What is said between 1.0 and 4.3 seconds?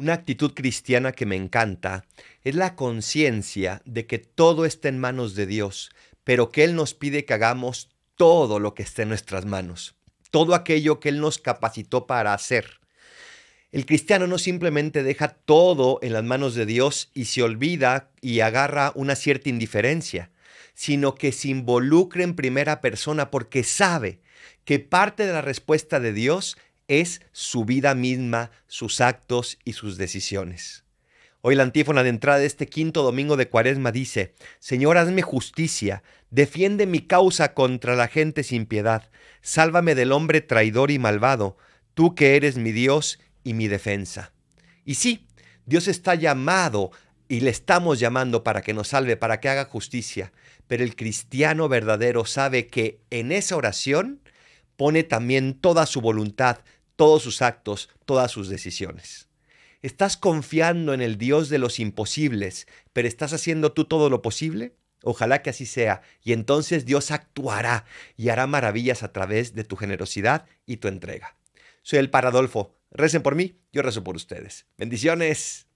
que me encanta es la conciencia de que